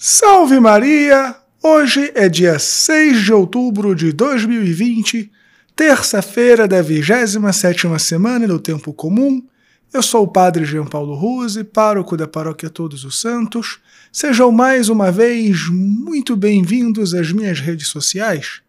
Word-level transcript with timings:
Salve 0.00 0.60
Maria! 0.60 1.34
Hoje 1.60 2.12
é 2.14 2.28
dia 2.28 2.56
6 2.56 3.20
de 3.20 3.32
outubro 3.32 3.96
de 3.96 4.12
2020, 4.12 5.28
terça-feira 5.74 6.68
da 6.68 6.80
27ª 6.80 7.98
semana 7.98 8.46
do 8.46 8.60
Tempo 8.60 8.92
Comum. 8.92 9.44
Eu 9.92 10.00
sou 10.00 10.22
o 10.22 10.28
Padre 10.28 10.64
Jean 10.64 10.86
Paulo 10.86 11.16
Ruse, 11.16 11.64
pároco 11.64 12.16
da 12.16 12.28
Paróquia 12.28 12.70
Todos 12.70 13.02
os 13.02 13.20
Santos. 13.20 13.80
Sejam 14.12 14.52
mais 14.52 14.88
uma 14.88 15.10
vez 15.10 15.68
muito 15.68 16.36
bem-vindos 16.36 17.12
às 17.12 17.32
minhas 17.32 17.58
redes 17.58 17.88
sociais. 17.88 18.60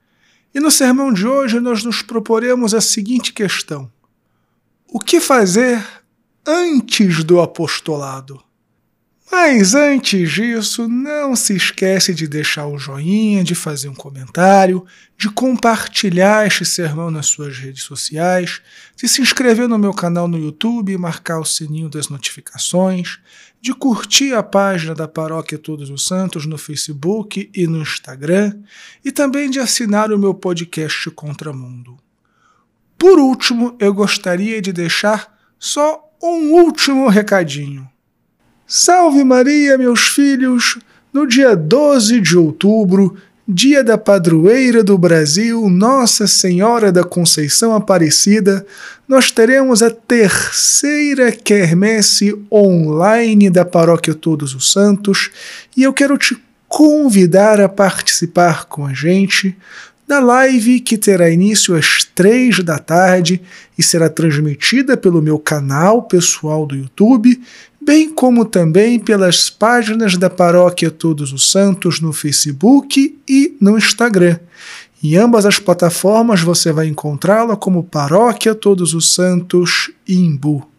E 0.51 0.59
no 0.59 0.71
sermão 0.71 1.13
de 1.13 1.27
hoje 1.27 1.59
nós 1.59 1.83
nos 1.83 2.01
proporemos 2.01 2.73
a 2.73 2.81
seguinte 2.81 3.33
questão: 3.33 3.87
O 4.87 4.99
que 4.99 5.19
fazer 5.19 5.79
antes 6.43 7.23
do 7.23 7.39
apostolado? 7.39 8.48
Mas 9.31 9.75
antes 9.75 10.31
disso, 10.31 10.87
não 10.87 11.35
se 11.35 11.55
esquece 11.55 12.15
de 12.15 12.27
deixar 12.27 12.65
o 12.65 12.79
joinha, 12.79 13.43
de 13.43 13.53
fazer 13.53 13.87
um 13.87 13.93
comentário, 13.93 14.83
de 15.15 15.29
compartilhar 15.29 16.47
este 16.47 16.65
sermão 16.65 17.11
nas 17.11 17.27
suas 17.27 17.55
redes 17.55 17.83
sociais, 17.83 18.59
de 18.95 19.07
se 19.07 19.21
inscrever 19.21 19.67
no 19.67 19.77
meu 19.77 19.93
canal 19.93 20.27
no 20.27 20.37
YouTube 20.37 20.91
e 20.91 20.97
marcar 20.97 21.39
o 21.39 21.45
sininho 21.45 21.89
das 21.89 22.09
notificações, 22.09 23.19
de 23.61 23.71
curtir 23.71 24.33
a 24.33 24.41
página 24.41 24.95
da 24.95 25.07
Paróquia 25.07 25.59
Todos 25.59 25.91
os 25.91 26.07
Santos 26.07 26.47
no 26.47 26.57
Facebook 26.57 27.51
e 27.53 27.67
no 27.67 27.83
Instagram, 27.83 28.57
e 29.05 29.11
também 29.11 29.47
de 29.47 29.59
assinar 29.59 30.11
o 30.11 30.17
meu 30.17 30.33
podcast 30.33 31.07
Contramundo. 31.11 31.97
Por 32.97 33.19
último, 33.19 33.77
eu 33.79 33.93
gostaria 33.93 34.59
de 34.59 34.73
deixar 34.73 35.37
só 35.59 36.03
um 36.21 36.53
último 36.53 37.07
recadinho. 37.09 37.87
Salve 38.71 39.23
Maria, 39.23 39.79
meus 39.79 40.09
filhos! 40.09 40.77
No 41.11 41.25
dia 41.25 41.55
12 41.55 42.21
de 42.21 42.37
outubro, 42.37 43.17
dia 43.47 43.83
da 43.83 43.97
padroeira 43.97 44.83
do 44.83 44.95
Brasil, 44.95 45.67
Nossa 45.67 46.27
Senhora 46.27 46.91
da 46.91 47.03
Conceição 47.03 47.73
Aparecida, 47.73 48.63
nós 49.07 49.31
teremos 49.31 49.81
a 49.81 49.89
terceira 49.89 51.31
quermesse 51.31 52.39
online 52.51 53.49
da 53.49 53.65
Paróquia 53.65 54.13
Todos 54.13 54.53
os 54.53 54.71
Santos 54.71 55.31
e 55.75 55.81
eu 55.81 55.91
quero 55.91 56.15
te 56.15 56.37
convidar 56.67 57.59
a 57.59 57.67
participar 57.67 58.65
com 58.65 58.85
a 58.85 58.93
gente 58.93 59.57
da 60.07 60.19
live 60.19 60.79
que 60.79 60.97
terá 60.97 61.29
início 61.29 61.75
às 61.75 62.03
três 62.03 62.63
da 62.63 62.79
tarde 62.79 63.39
e 63.77 63.83
será 63.83 64.09
transmitida 64.09 64.97
pelo 64.97 65.21
meu 65.21 65.37
canal 65.37 66.01
pessoal 66.01 66.65
do 66.65 66.75
YouTube 66.75 67.39
bem 67.89 68.07
como 68.07 68.45
também 68.45 68.99
pelas 68.99 69.49
páginas 69.49 70.15
da 70.15 70.29
Paróquia 70.29 70.91
Todos 70.91 71.33
os 71.33 71.49
Santos 71.49 71.99
no 71.99 72.13
Facebook 72.13 73.17
e 73.27 73.57
no 73.59 73.79
Instagram. 73.79 74.37
Em 75.03 75.17
ambas 75.17 75.43
as 75.43 75.57
plataformas 75.57 76.39
você 76.39 76.71
vai 76.71 76.85
encontrá-la 76.85 77.57
como 77.57 77.83
Paróquia 77.83 78.53
Todos 78.53 78.93
os 78.93 79.11
Santos 79.11 79.89
Imbu. 80.07 80.69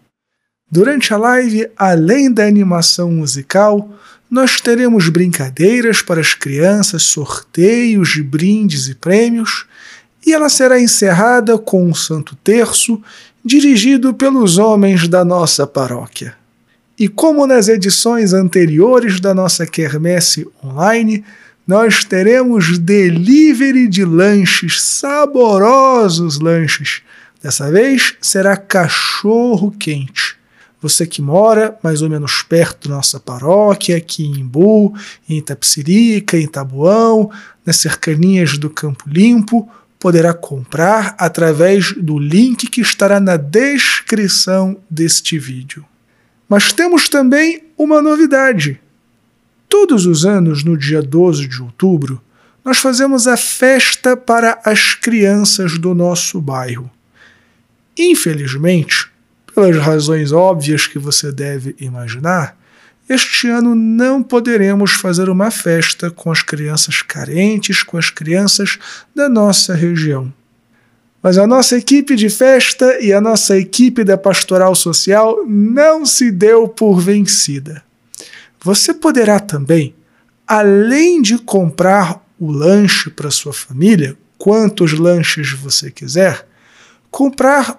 Durante 0.70 1.12
a 1.12 1.16
live, 1.16 1.68
além 1.76 2.32
da 2.32 2.46
animação 2.46 3.10
musical, 3.10 3.92
nós 4.30 4.60
teremos 4.60 5.08
brincadeiras 5.08 6.02
para 6.02 6.20
as 6.20 6.34
crianças, 6.34 7.02
sorteios 7.02 8.10
de 8.10 8.22
brindes 8.22 8.86
e 8.86 8.94
prêmios, 8.94 9.66
e 10.24 10.32
ela 10.32 10.48
será 10.48 10.80
encerrada 10.80 11.58
com 11.58 11.88
um 11.88 11.92
Santo 11.92 12.36
Terço 12.36 13.02
dirigido 13.44 14.14
pelos 14.14 14.58
homens 14.58 15.08
da 15.08 15.24
nossa 15.24 15.66
paróquia. 15.66 16.38
E 17.00 17.08
como 17.08 17.46
nas 17.46 17.66
edições 17.66 18.34
anteriores 18.34 19.20
da 19.20 19.32
nossa 19.32 19.66
quermesse 19.66 20.46
online, 20.62 21.24
nós 21.66 22.04
teremos 22.04 22.78
delivery 22.78 23.88
de 23.88 24.04
lanches, 24.04 24.82
saborosos 24.82 26.38
lanches. 26.38 27.00
Dessa 27.42 27.70
vez 27.70 28.16
será 28.20 28.54
cachorro 28.54 29.70
quente. 29.70 30.36
Você 30.82 31.06
que 31.06 31.22
mora 31.22 31.74
mais 31.82 32.02
ou 32.02 32.10
menos 32.10 32.42
perto 32.42 32.90
da 32.90 32.96
nossa 32.96 33.18
paróquia, 33.18 33.96
aqui 33.96 34.26
em 34.26 34.40
Imbu, 34.40 34.92
em 35.26 35.38
Itapsirica, 35.38 36.36
em 36.36 36.46
Tabuão, 36.46 37.30
nas 37.64 37.78
cercanias 37.78 38.58
do 38.58 38.68
Campo 38.68 39.08
Limpo, 39.08 39.66
poderá 39.98 40.34
comprar 40.34 41.14
através 41.18 41.94
do 41.96 42.18
link 42.18 42.66
que 42.66 42.82
estará 42.82 43.18
na 43.18 43.38
descrição 43.38 44.76
deste 44.90 45.38
vídeo. 45.38 45.82
Mas 46.50 46.72
temos 46.72 47.08
também 47.08 47.62
uma 47.78 48.02
novidade. 48.02 48.80
Todos 49.68 50.04
os 50.04 50.26
anos, 50.26 50.64
no 50.64 50.76
dia 50.76 51.00
12 51.00 51.46
de 51.46 51.62
outubro, 51.62 52.20
nós 52.64 52.78
fazemos 52.78 53.28
a 53.28 53.36
festa 53.36 54.16
para 54.16 54.60
as 54.64 54.94
crianças 54.94 55.78
do 55.78 55.94
nosso 55.94 56.40
bairro. 56.40 56.90
Infelizmente, 57.96 59.08
pelas 59.54 59.76
razões 59.76 60.32
óbvias 60.32 60.88
que 60.88 60.98
você 60.98 61.30
deve 61.30 61.76
imaginar, 61.78 62.58
este 63.08 63.46
ano 63.46 63.76
não 63.76 64.20
poderemos 64.20 64.92
fazer 64.94 65.28
uma 65.28 65.52
festa 65.52 66.10
com 66.10 66.32
as 66.32 66.42
crianças 66.42 67.00
carentes, 67.00 67.84
com 67.84 67.96
as 67.96 68.10
crianças 68.10 68.76
da 69.14 69.28
nossa 69.28 69.72
região. 69.72 70.32
Mas 71.22 71.36
a 71.36 71.46
nossa 71.46 71.76
equipe 71.76 72.16
de 72.16 72.30
festa 72.30 72.98
e 73.00 73.12
a 73.12 73.20
nossa 73.20 73.58
equipe 73.58 74.02
da 74.02 74.16
pastoral 74.16 74.74
social 74.74 75.44
não 75.46 76.06
se 76.06 76.30
deu 76.30 76.66
por 76.66 76.98
vencida. 76.98 77.82
Você 78.62 78.94
poderá 78.94 79.38
também, 79.38 79.94
além 80.46 81.20
de 81.20 81.38
comprar 81.38 82.24
o 82.38 82.50
lanche 82.50 83.10
para 83.10 83.30
sua 83.30 83.52
família, 83.52 84.16
quantos 84.38 84.98
lanches 84.98 85.52
você 85.52 85.90
quiser, 85.90 86.46
comprar 87.10 87.78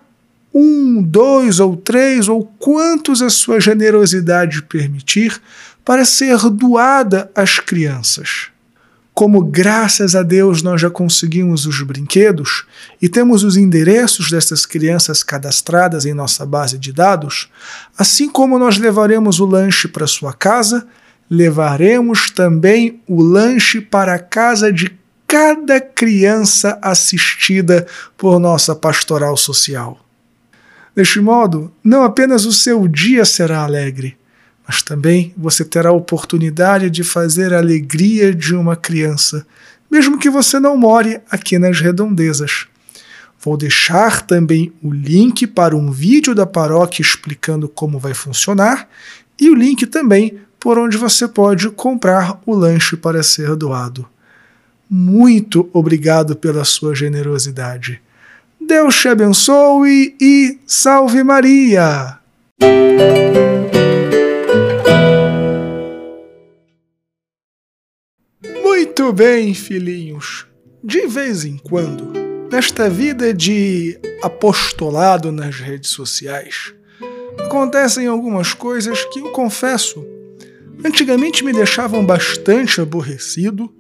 um, 0.54 1.02
dois 1.02 1.60
ou 1.60 1.76
três 1.76 2.28
ou 2.28 2.46
quantos 2.60 3.22
a 3.22 3.30
sua 3.30 3.60
generosidade 3.60 4.62
permitir 4.64 5.42
para 5.84 6.06
ser 6.06 6.38
doada 6.50 7.32
às 7.34 7.58
crianças 7.58 8.52
como 9.14 9.44
graças 9.44 10.16
a 10.16 10.24
Deus 10.24 10.64
nós 10.64 10.82
já 10.82 10.90
conseguimos 10.90 11.66
os 11.66 11.82
brinquedos 11.82 12.66
e 13.02 13.10
temos 13.10 13.44
os 13.44 13.58
endereços 13.58 14.32
dessas 14.32 14.66
crianças 14.66 15.22
cadastradas 15.22 16.06
em 16.06 16.14
nossa 16.14 16.46
base 16.46 16.78
de 16.78 16.94
dados, 16.94 17.50
assim 17.98 18.30
como 18.30 18.58
nós 18.58 18.78
levaremos 18.78 19.40
o 19.40 19.46
lanche 19.46 19.88
para 19.88 20.08
sua 20.08 20.34
casa, 20.34 20.88
levaremos 21.30 22.30
também 22.32 23.02
o 23.08 23.22
lanche 23.22 23.82
para 23.82 24.16
a 24.16 24.20
casa 24.20 24.72
de 24.72 24.98
cada 25.28 25.80
criança 25.80 26.78
assistida 26.82 27.88
por 28.18 28.40
nossa 28.40 28.76
pastoral 28.76 29.38
social. 29.38 29.98
Deste 30.94 31.22
modo, 31.22 31.72
não 31.82 32.04
apenas 32.04 32.46
o 32.46 32.52
seu 32.52 32.86
dia 32.86 33.24
será 33.24 33.64
alegre, 33.64 34.18
mas 34.72 34.82
também 34.82 35.34
você 35.36 35.66
terá 35.66 35.90
a 35.90 35.94
oportunidade 35.94 36.90
de 36.90 37.04
fazer 37.04 37.54
a 37.54 37.58
alegria 37.58 38.34
de 38.34 38.56
uma 38.56 38.74
criança, 38.74 39.46
mesmo 39.92 40.18
que 40.18 40.30
você 40.30 40.62
não 40.62 40.78
more 40.78 41.20
aqui 41.30 41.60
nas 41.60 41.82
redondezas. 41.82 42.68
Vou 43.38 43.58
deixar 43.58 44.22
também 44.22 44.72
o 44.82 44.90
link 44.90 45.46
para 45.46 45.76
um 45.76 45.92
vídeo 45.92 46.34
da 46.34 46.46
paróquia 46.46 47.02
explicando 47.02 47.68
como 47.68 48.00
vai 48.00 48.14
funcionar 48.14 48.88
e 49.38 49.50
o 49.50 49.56
link 49.56 49.86
também 49.88 50.38
por 50.58 50.80
onde 50.80 50.96
você 50.96 51.28
pode 51.28 51.70
comprar 51.72 52.40
o 52.46 52.56
lanche 52.56 52.96
para 52.96 53.22
ser 53.24 53.58
doado. 53.58 54.08
Muito 54.90 55.70
obrigado 55.74 56.34
pela 56.34 56.64
sua 56.64 56.96
generosidade. 56.96 58.02
Deus 58.58 58.96
te 58.96 59.10
abençoe 59.10 60.16
e 60.22 60.60
salve 60.66 61.26
Maria! 61.26 62.20
Muito 69.02 69.14
bem, 69.14 69.52
filhinhos. 69.56 70.46
De 70.84 71.08
vez 71.08 71.44
em 71.44 71.58
quando, 71.58 72.14
nesta 72.52 72.88
vida 72.88 73.34
de 73.34 74.00
apostolado 74.22 75.32
nas 75.32 75.56
redes 75.56 75.90
sociais, 75.90 76.72
acontecem 77.40 78.06
algumas 78.06 78.54
coisas 78.54 79.04
que 79.06 79.18
eu 79.18 79.32
confesso, 79.32 80.06
antigamente 80.86 81.44
me 81.44 81.52
deixavam 81.52 82.06
bastante 82.06 82.80
aborrecido, 82.80 83.74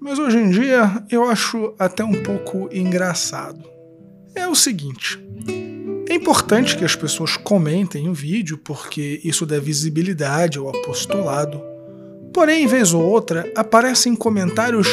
mas 0.00 0.18
hoje 0.18 0.38
em 0.38 0.48
dia 0.48 1.04
eu 1.10 1.28
acho 1.28 1.74
até 1.78 2.02
um 2.02 2.22
pouco 2.22 2.70
engraçado. 2.72 3.62
É 4.34 4.48
o 4.48 4.54
seguinte. 4.54 5.22
É 6.08 6.14
importante 6.14 6.78
que 6.78 6.84
as 6.84 6.96
pessoas 6.96 7.36
comentem 7.36 8.08
o 8.08 8.14
vídeo 8.14 8.56
porque 8.56 9.20
isso 9.22 9.44
dá 9.44 9.60
visibilidade 9.60 10.56
ao 10.56 10.70
apostolado 10.70 11.71
Porém, 12.32 12.66
vez 12.66 12.94
ou 12.94 13.02
outra, 13.02 13.50
aparecem 13.54 14.14
comentários 14.14 14.88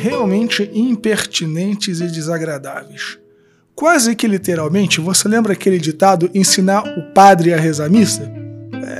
realmente 0.00 0.70
impertinentes 0.72 2.00
e 2.00 2.06
desagradáveis. 2.06 3.18
Quase 3.74 4.14
que 4.14 4.26
literalmente, 4.26 5.00
você 5.00 5.28
lembra 5.28 5.52
aquele 5.52 5.78
ditado 5.78 6.30
ensinar 6.34 6.82
o 6.98 7.12
padre 7.12 7.52
a 7.52 7.56
rezar 7.58 7.90
missa? 7.90 8.30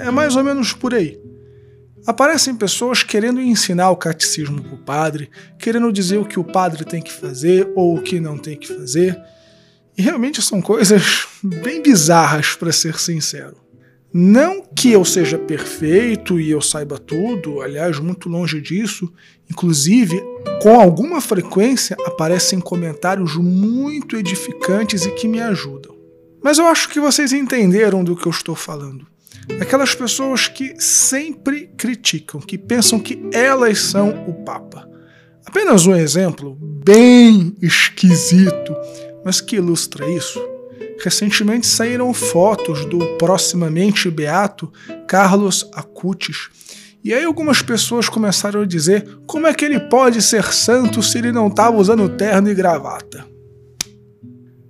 É 0.05 0.11
mais 0.11 0.37
ou 0.37 0.45
menos 0.45 0.73
por 0.73 0.95
aí. 0.95 1.21
Aparecem 2.07 2.55
pessoas 2.55 3.03
querendo 3.03 3.41
ensinar 3.41 3.91
o 3.91 3.97
catecismo 3.97 4.63
para 4.63 4.75
o 4.75 4.79
padre, 4.79 5.31
querendo 5.59 5.93
dizer 5.93 6.17
o 6.17 6.25
que 6.25 6.41
o 6.41 6.45
padre 6.45 6.85
tem 6.85 7.03
que 7.03 7.13
fazer 7.13 7.71
ou 7.77 7.97
o 7.97 8.03
que 8.03 8.19
não 8.19 8.39
tem 8.39 8.57
que 8.57 8.69
fazer. 8.69 9.21
E 9.97 10.03
realmente 10.03 10.41
são 10.41 10.63
coisas 10.63 11.27
bem 11.45 11.83
bizarras, 11.83 12.55
para 12.55 12.73
ser 12.73 12.99
sincero. 12.99 13.60
Não 14.13 14.63
que 14.75 14.91
eu 14.91 15.05
seja 15.05 15.39
perfeito 15.39 16.41
e 16.41 16.51
eu 16.51 16.61
saiba 16.61 16.99
tudo, 16.99 17.61
aliás, 17.61 17.99
muito 18.01 18.29
longe 18.29 18.61
disso. 18.61 19.13
Inclusive, 19.49 20.21
com 20.61 20.81
alguma 20.81 21.21
frequência 21.21 21.97
aparecem 22.05 22.59
comentários 22.59 23.37
muito 23.37 24.17
edificantes 24.17 25.07
e 25.07 25.11
que 25.13 25.29
me 25.29 25.41
ajudam. 25.41 25.95
Mas 26.43 26.59
eu 26.59 26.67
acho 26.67 26.89
que 26.89 26.99
vocês 26.99 27.33
entenderam 27.33 28.03
do 28.03 28.17
que 28.17 28.27
eu 28.27 28.31
estou 28.31 28.57
falando. 28.57 29.07
Aquelas 29.61 29.95
pessoas 29.95 30.49
que 30.49 30.75
sempre 30.81 31.71
criticam, 31.77 32.41
que 32.41 32.59
pensam 32.59 32.99
que 32.99 33.21
elas 33.33 33.79
são 33.79 34.25
o 34.27 34.45
Papa. 34.45 34.89
Apenas 35.45 35.87
um 35.87 35.95
exemplo 35.95 36.57
bem 36.61 37.57
esquisito, 37.61 38.75
mas 39.25 39.41
que 39.41 39.57
ilustra 39.57 40.09
isso. 40.11 40.41
Recentemente 41.03 41.67
saíram 41.67 42.13
fotos 42.13 42.85
do 42.85 42.99
proximamente 43.17 44.11
beato 44.11 44.71
Carlos 45.09 45.69
Acutis. 45.75 46.49
E 47.03 47.15
aí 47.15 47.25
algumas 47.25 47.63
pessoas 47.63 48.09
começaram 48.09 48.61
a 48.61 48.67
dizer 48.67 49.19
como 49.27 49.47
é 49.47 49.55
que 49.55 49.65
ele 49.65 49.81
pode 49.81 50.21
ser 50.21 50.45
santo 50.53 51.03
se 51.03 51.17
ele 51.17 51.33
não 51.33 51.49
estava 51.49 51.77
usando 51.77 52.09
terno 52.09 52.51
e 52.51 52.55
gravata. 52.55 53.27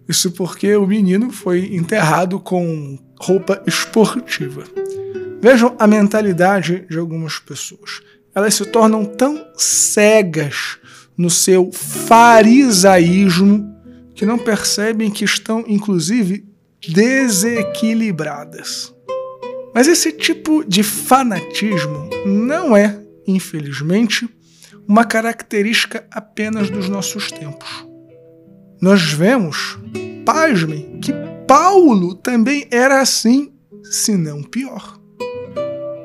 Isso 0.08 0.30
porque 0.32 0.74
o 0.76 0.86
menino 0.86 1.30
foi 1.30 1.74
enterrado 1.74 2.38
com 2.38 2.98
roupa 3.20 3.62
esportiva. 3.66 4.64
Vejam 5.40 5.74
a 5.78 5.86
mentalidade 5.86 6.86
de 6.88 6.98
algumas 6.98 7.38
pessoas. 7.38 8.02
Elas 8.34 8.54
se 8.54 8.64
tornam 8.66 9.04
tão 9.04 9.44
cegas 9.56 10.78
no 11.16 11.30
seu 11.30 11.70
farisaísmo 11.72 13.69
que 14.20 14.26
não 14.26 14.36
percebem 14.36 15.10
que 15.10 15.24
estão, 15.24 15.64
inclusive, 15.66 16.44
desequilibradas. 16.86 18.94
Mas 19.74 19.88
esse 19.88 20.12
tipo 20.12 20.62
de 20.62 20.82
fanatismo 20.82 22.10
não 22.26 22.76
é, 22.76 23.02
infelizmente, 23.26 24.28
uma 24.86 25.06
característica 25.06 26.06
apenas 26.10 26.68
dos 26.68 26.86
nossos 26.86 27.32
tempos. 27.32 27.86
Nós 28.78 29.10
vemos, 29.10 29.78
pasmem, 30.26 31.00
que 31.00 31.14
Paulo 31.48 32.14
também 32.14 32.68
era 32.70 33.00
assim, 33.00 33.50
se 33.84 34.18
não 34.18 34.42
pior. 34.42 35.00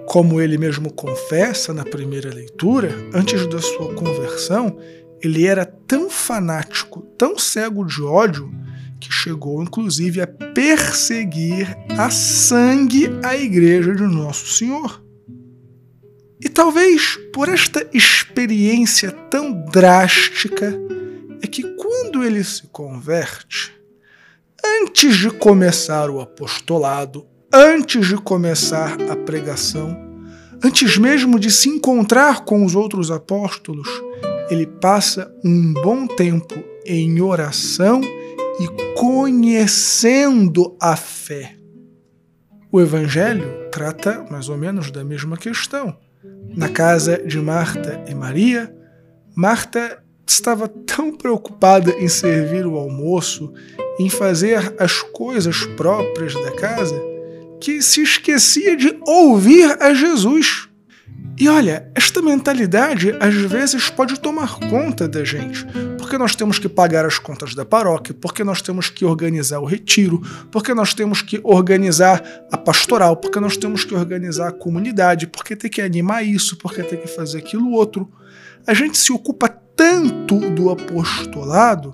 Como 0.08 0.40
ele 0.40 0.58
mesmo 0.58 0.94
confessa 0.94 1.74
na 1.74 1.84
primeira 1.84 2.34
leitura, 2.34 2.96
antes 3.14 3.46
da 3.48 3.60
sua 3.60 3.94
conversão, 3.94 4.80
ele 5.26 5.46
era 5.46 5.66
tão 5.66 6.10
fanático, 6.10 7.02
tão 7.18 7.38
cego 7.38 7.86
de 7.86 8.02
ódio, 8.02 8.52
que 9.00 9.12
chegou 9.12 9.62
inclusive 9.62 10.22
a 10.22 10.28
perseguir 10.28 11.76
a 11.98 12.10
sangue 12.10 13.10
a 13.24 13.36
igreja 13.36 13.94
de 13.94 14.04
Nosso 14.04 14.48
Senhor. 14.48 15.04
E 16.42 16.50
talvez 16.50 17.18
por 17.34 17.50
esta 17.50 17.88
experiência 17.94 19.12
tão 19.12 19.66
drástica 19.72 20.74
é 21.42 21.48
que 21.48 21.64
quando 21.76 22.24
ele 22.24 22.44
se 22.44 22.68
converte, 22.68 23.74
antes 24.64 25.16
de 25.18 25.30
começar 25.32 26.10
o 26.10 26.20
apostolado, 26.20 27.26
antes 27.54 28.08
de 28.08 28.18
começar 28.18 29.02
a 29.10 29.16
pregação, 29.16 29.98
antes 30.64 30.98
mesmo 30.98 31.40
de 31.40 31.52
se 31.52 31.70
encontrar 31.70 32.44
com 32.44 32.66
os 32.66 32.76
outros 32.76 33.12
apóstolos, 33.12 33.88
ele 34.50 34.66
passa 34.66 35.34
um 35.44 35.74
bom 35.74 36.08
tempo 36.08 36.56
em 36.86 37.22
oração 37.22 38.02
e 38.60 38.96
conhecendo 38.96 40.76
a 40.80 40.96
fé. 40.96 41.56
O 42.72 42.82
Evangelho 42.82 43.70
trata 43.72 44.26
mais 44.30 44.50
ou 44.50 44.58
menos 44.58 44.92
da 44.92 45.04
mesma 45.04 45.38
questão. 45.38 45.98
Na 46.56 46.70
casa 46.70 47.18
de 47.26 47.40
Marta 47.40 48.04
e 48.08 48.14
Maria, 48.14 48.74
Marta 49.36 50.04
estava 50.28 50.68
tão 50.68 51.16
preocupada 51.16 51.92
em 51.92 52.08
servir 52.08 52.66
o 52.66 52.78
almoço, 52.78 53.54
em 54.00 54.10
fazer 54.10 54.74
as 54.80 55.02
coisas 55.02 55.66
próprias 55.78 56.34
da 56.34 56.52
casa, 56.52 57.00
que 57.60 57.82
se 57.82 58.02
esquecia 58.02 58.76
de 58.76 58.98
ouvir 59.06 59.82
a 59.82 59.94
Jesus. 59.94 60.70
E 61.38 61.50
olha, 61.50 61.92
esta 61.94 62.22
mentalidade 62.22 63.14
às 63.20 63.34
vezes 63.34 63.90
pode 63.90 64.18
tomar 64.20 64.58
conta 64.70 65.06
da 65.06 65.24
gente, 65.26 65.66
porque 65.98 66.18
nós 66.18 66.34
temos 66.34 66.58
que 66.58 66.70
pagar 66.70 67.06
as 67.06 67.20
contas 67.20 67.54
da 67.54 67.66
paróquia, 67.66 68.16
porque 68.22 68.42
nós 68.42 68.62
temos 68.62 68.90
que 68.90 69.04
organizar 69.04 69.60
o 69.60 69.66
retiro, 69.66 70.22
porque 70.50 70.74
nós 70.74 70.94
temos 70.94 71.22
que 71.22 71.42
organizar 71.44 72.24
a 72.50 72.58
pastoral, 72.58 73.18
porque 73.18 73.40
nós 73.40 73.58
temos 73.58 73.84
que 73.84 73.94
organizar 73.94 74.48
a 74.48 74.54
comunidade, 74.54 75.28
porque 75.28 75.58
tem 75.58 75.70
que 75.70 75.82
animar 75.82 76.26
isso, 76.26 76.58
porque 76.58 76.82
tem 76.84 77.00
que 77.00 77.08
fazer 77.08 77.40
aquilo 77.40 77.72
outro. 77.72 78.10
A 78.66 78.74
gente 78.74 78.98
se 78.98 79.12
ocupa 79.12 79.50
tanto 79.50 80.40
do 80.52 80.70
apostolado 80.70 81.94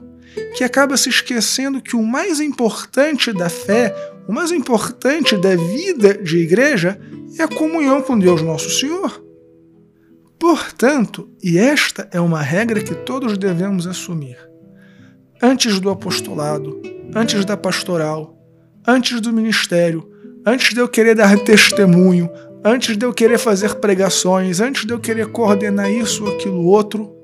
que 0.55 0.63
acaba 0.63 0.95
se 0.95 1.09
esquecendo 1.09 1.81
que 1.81 1.95
o 1.95 2.03
mais 2.03 2.39
importante 2.39 3.33
da 3.33 3.49
fé, 3.49 3.93
o 4.27 4.31
mais 4.31 4.51
importante 4.51 5.35
da 5.35 5.55
vida 5.55 6.13
de 6.13 6.37
igreja 6.37 6.99
é 7.37 7.43
a 7.43 7.47
comunhão 7.47 8.01
com 8.01 8.17
Deus 8.17 8.41
Nosso 8.41 8.69
Senhor. 8.69 9.23
Portanto, 10.39 11.29
e 11.43 11.57
esta 11.57 12.09
é 12.11 12.19
uma 12.19 12.41
regra 12.41 12.81
que 12.81 12.95
todos 12.95 13.37
devemos 13.37 13.85
assumir, 13.85 14.37
antes 15.41 15.79
do 15.79 15.89
apostolado, 15.89 16.81
antes 17.15 17.45
da 17.45 17.55
pastoral, 17.55 18.37
antes 18.87 19.21
do 19.21 19.31
ministério, 19.31 20.09
antes 20.45 20.73
de 20.73 20.79
eu 20.79 20.87
querer 20.87 21.15
dar 21.15 21.37
testemunho, 21.37 22.29
antes 22.63 22.97
de 22.97 23.05
eu 23.05 23.13
querer 23.13 23.37
fazer 23.37 23.75
pregações, 23.75 24.59
antes 24.59 24.85
de 24.85 24.93
eu 24.93 24.99
querer 24.99 25.27
coordenar 25.27 25.91
isso 25.91 26.25
ou 26.25 26.33
aquilo 26.33 26.65
outro, 26.65 27.20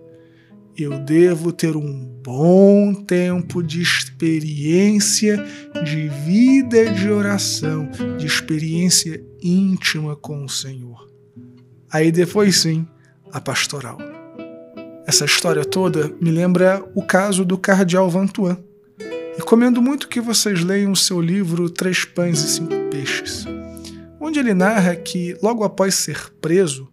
eu 0.78 1.00
devo 1.00 1.52
ter 1.52 1.76
um 1.76 2.06
bom 2.24 2.94
tempo 2.94 3.64
de 3.64 3.82
experiência 3.82 5.44
de 5.84 6.08
vida 6.08 6.94
de 6.94 7.10
oração, 7.10 7.90
de 8.18 8.28
experiência 8.28 9.24
íntima 9.42 10.16
com 10.16 10.46
o 10.46 10.50
Senhor. 10.50 11.08
Aí 11.92 12.12
depois 12.12 12.58
sim, 12.58 12.88
a 13.32 13.42
pastoral. 13.42 13.98
Essa 15.08 15.26
história 15.26 15.66
toda 15.66 16.14
me 16.22 16.30
lembra 16.30 16.84
o 16.94 17.02
caso 17.02 17.44
do 17.44 17.58
cardeal 17.58 18.08
Vantuan. 18.08 18.58
Recomendo 19.36 19.82
muito 19.82 20.08
que 20.08 20.22
vocês 20.22 20.64
leiam 20.64 20.92
o 20.92 20.96
seu 20.96 21.20
livro 21.20 21.72
Três 21.72 22.06
Pães 22.06 22.40
e 22.44 22.50
Cinco 22.50 22.76
Peixes, 22.92 23.46
onde 24.20 24.40
ele 24.40 24.54
narra 24.54 24.96
que, 24.96 25.36
logo 25.42 25.64
após 25.64 25.96
ser 25.96 26.32
preso, 26.40 26.88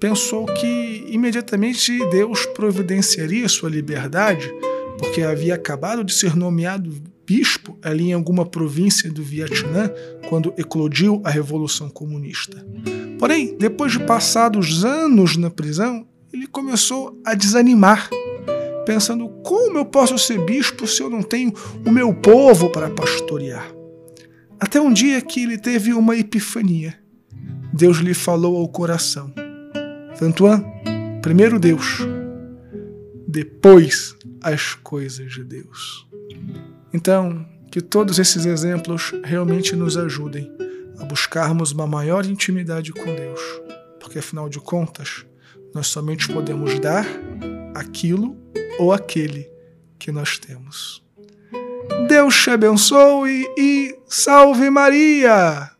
pensou 0.00 0.46
que 0.46 1.04
imediatamente 1.08 1.96
Deus 2.08 2.46
providenciaria 2.46 3.48
sua 3.48 3.68
liberdade, 3.68 4.50
porque 4.98 5.22
havia 5.22 5.54
acabado 5.54 6.02
de 6.02 6.12
ser 6.12 6.34
nomeado 6.34 6.90
bispo 7.26 7.78
ali 7.82 8.08
em 8.08 8.12
alguma 8.12 8.44
província 8.44 9.12
do 9.12 9.22
Vietnã 9.22 9.88
quando 10.28 10.52
eclodiu 10.58 11.20
a 11.24 11.30
Revolução 11.30 11.88
Comunista. 11.88 12.66
Porém, 13.18 13.56
depois 13.58 13.92
de 13.92 14.00
passados 14.00 14.84
anos 14.84 15.36
na 15.36 15.50
prisão, 15.50 16.06
ele 16.32 16.46
começou 16.46 17.20
a 17.24 17.34
desanimar, 17.34 18.08
pensando: 18.86 19.28
como 19.44 19.78
eu 19.78 19.84
posso 19.84 20.18
ser 20.18 20.44
bispo 20.44 20.86
se 20.86 21.02
eu 21.02 21.10
não 21.10 21.22
tenho 21.22 21.52
o 21.86 21.90
meu 21.90 22.14
povo 22.14 22.70
para 22.70 22.90
pastorear? 22.90 23.70
Até 24.58 24.80
um 24.80 24.92
dia 24.92 25.20
que 25.20 25.42
ele 25.42 25.58
teve 25.58 25.92
uma 25.92 26.16
epifania. 26.16 26.98
Deus 27.72 27.98
lhe 27.98 28.14
falou 28.14 28.56
ao 28.56 28.68
coração: 28.68 29.32
Antoine, 30.22 30.64
primeiro 31.22 31.58
Deus, 31.58 32.00
depois 33.26 34.14
as 34.42 34.74
coisas 34.74 35.32
de 35.32 35.42
Deus. 35.42 36.06
Então, 36.92 37.46
que 37.70 37.80
todos 37.80 38.18
esses 38.18 38.44
exemplos 38.44 39.14
realmente 39.24 39.74
nos 39.74 39.96
ajudem 39.96 40.50
a 40.98 41.04
buscarmos 41.04 41.72
uma 41.72 41.86
maior 41.86 42.26
intimidade 42.26 42.92
com 42.92 43.14
Deus, 43.14 43.40
porque 43.98 44.18
afinal 44.18 44.48
de 44.48 44.60
contas, 44.60 45.24
nós 45.72 45.86
somente 45.86 46.28
podemos 46.28 46.78
dar 46.80 47.06
aquilo 47.74 48.36
ou 48.78 48.92
aquele 48.92 49.48
que 49.98 50.12
nós 50.12 50.38
temos. 50.38 51.02
Deus 52.08 52.42
te 52.42 52.50
abençoe 52.50 53.46
e 53.56 53.96
salve 54.06 54.68
Maria! 54.68 55.79